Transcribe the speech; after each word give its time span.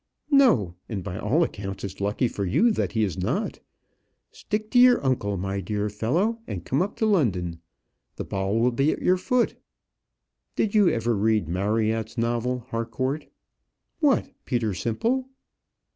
"No; 0.31 0.73
and 0.89 1.03
by 1.03 1.19
all 1.19 1.43
accounts 1.43 1.83
it's 1.83 2.01
lucky 2.01 2.27
for 2.27 2.43
you 2.43 2.71
that 2.71 2.93
he 2.93 3.03
is 3.03 3.19
not. 3.19 3.59
Stick 4.31 4.71
to 4.71 4.79
your 4.79 5.05
uncle, 5.05 5.37
my 5.37 5.61
dear 5.61 5.91
fellow, 5.91 6.39
and 6.47 6.65
come 6.65 6.81
up 6.81 6.95
to 6.95 7.05
London. 7.05 7.59
The 8.15 8.23
ball 8.23 8.59
will 8.59 8.71
be 8.71 8.91
at 8.91 9.01
your 9.03 9.17
foot." 9.17 9.57
"Did 10.55 10.73
you 10.73 10.89
ever 10.89 11.15
read 11.15 11.47
Marryat's 11.47 12.17
novel, 12.17 12.65
Harcourt?" 12.71 13.27
"What, 13.99 14.31
Peter 14.45 14.73
Simple?" 14.73 15.29